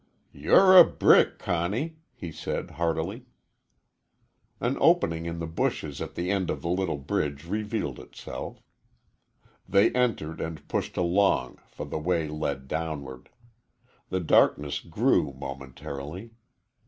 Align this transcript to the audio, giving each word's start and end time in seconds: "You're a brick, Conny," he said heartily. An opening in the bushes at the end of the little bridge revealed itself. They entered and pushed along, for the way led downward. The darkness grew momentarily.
"You're 0.33 0.79
a 0.79 0.83
brick, 0.83 1.37
Conny," 1.37 1.97
he 2.15 2.31
said 2.31 2.71
heartily. 2.71 3.27
An 4.59 4.75
opening 4.81 5.27
in 5.27 5.37
the 5.37 5.45
bushes 5.45 6.01
at 6.01 6.15
the 6.15 6.31
end 6.31 6.49
of 6.49 6.63
the 6.63 6.69
little 6.69 6.97
bridge 6.97 7.45
revealed 7.45 7.99
itself. 7.99 8.63
They 9.69 9.91
entered 9.91 10.41
and 10.41 10.67
pushed 10.67 10.97
along, 10.97 11.59
for 11.67 11.85
the 11.85 11.99
way 11.99 12.27
led 12.27 12.67
downward. 12.67 13.29
The 14.09 14.19
darkness 14.21 14.79
grew 14.79 15.33
momentarily. 15.33 16.31